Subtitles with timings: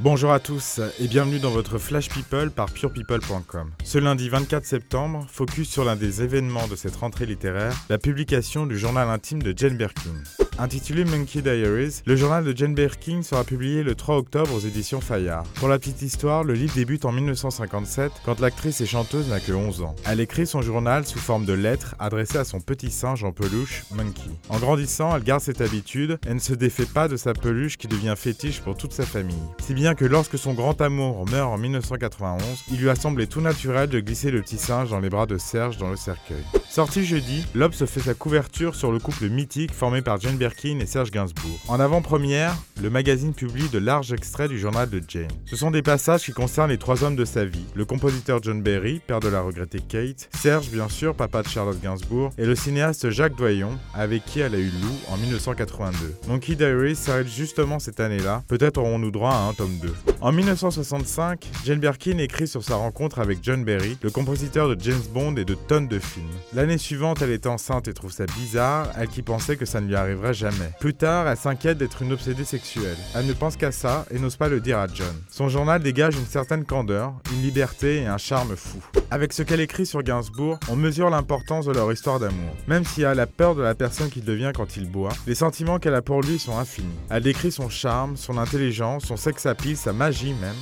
[0.00, 3.70] Bonjour à tous et bienvenue dans votre Flash People par purepeople.com.
[3.84, 8.66] Ce lundi 24 septembre, focus sur l'un des événements de cette rentrée littéraire, la publication
[8.66, 10.10] du journal intime de Jane Birkin.
[10.56, 15.00] Intitulé Monkey Diaries, le journal de Jane Birkin sera publié le 3 octobre aux éditions
[15.00, 15.42] Fayard.
[15.54, 19.50] Pour la petite histoire, le livre débute en 1957 quand l'actrice et chanteuse n'a que
[19.50, 19.96] 11 ans.
[20.06, 23.82] Elle écrit son journal sous forme de lettres adressées à son petit singe en peluche,
[23.96, 24.30] Monkey.
[24.48, 27.88] En grandissant, elle garde cette habitude et ne se défait pas de sa peluche qui
[27.88, 29.34] devient fétiche pour toute sa famille.
[29.60, 33.40] Si bien que lorsque son grand amour meurt en 1991, il lui a semblé tout
[33.40, 36.44] naturel de glisser le petit singe dans les bras de Serge dans le cercueil.
[36.70, 40.86] Sorti jeudi, se fait sa couverture sur le couple mythique formé par Jane Birkin et
[40.86, 41.58] Serge Gainsbourg.
[41.68, 45.28] En avant-première, le magazine publie de larges extraits du journal de Jane.
[45.46, 48.60] Ce sont des passages qui concernent les trois hommes de sa vie le compositeur John
[48.60, 52.54] Berry, père de la regrettée Kate, Serge, bien sûr, papa de Charlotte Gainsbourg, et le
[52.54, 56.14] cinéaste Jacques Doyon, avec qui elle a eu Lou en 1982.
[56.28, 59.94] Monkey Diaries s'arrête justement cette année-là, peut-être aurons-nous droit à un tome 2.
[60.24, 65.02] En 1965, Jane Birkin écrit sur sa rencontre avec John Berry, le compositeur de James
[65.12, 66.24] Bond et de tonnes de films.
[66.54, 69.86] L'année suivante, elle est enceinte et trouve ça bizarre, elle qui pensait que ça ne
[69.86, 70.70] lui arriverait jamais.
[70.80, 72.96] Plus tard, elle s'inquiète d'être une obsédée sexuelle.
[73.14, 75.14] Elle ne pense qu'à ça et n'ose pas le dire à John.
[75.28, 78.82] Son journal dégage une certaine candeur, une liberté et un charme fou.
[79.10, 82.56] Avec ce qu'elle écrit sur Gainsbourg, on mesure l'importance de leur histoire d'amour.
[82.66, 85.78] Même si elle a peur de la personne qu'il devient quand il boit, les sentiments
[85.78, 86.88] qu'elle a pour lui sont infinis.
[87.10, 89.92] Elle décrit son charme, son intelligence, son sex appeal, sa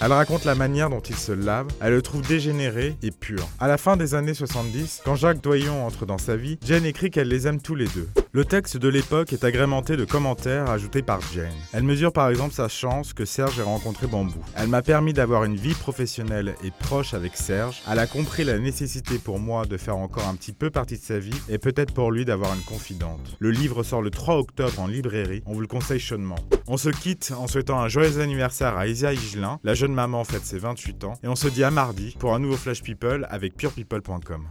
[0.00, 3.48] Elle raconte la manière dont il se lave, elle le trouve dégénéré et pur.
[3.60, 7.10] À la fin des années 70, quand Jacques Doyon entre dans sa vie, Jane écrit
[7.10, 8.08] qu'elle les aime tous les deux.
[8.36, 11.54] Le texte de l'époque est agrémenté de commentaires ajoutés par Jane.
[11.72, 14.40] Elle mesure par exemple sa chance que Serge ait rencontré Bambou.
[14.56, 17.80] Elle m'a permis d'avoir une vie professionnelle et proche avec Serge.
[17.88, 21.04] Elle a compris la nécessité pour moi de faire encore un petit peu partie de
[21.04, 23.36] sa vie et peut-être pour lui d'avoir une confidente.
[23.38, 26.40] Le livre sort le 3 octobre en librairie, on vous le conseille chaudement.
[26.66, 30.44] On se quitte en souhaitant un joyeux anniversaire à Isia Higelin, la jeune maman fête
[30.44, 33.54] ses 28 ans, et on se dit à mardi pour un nouveau Flash People avec
[33.54, 34.48] purepeople.com.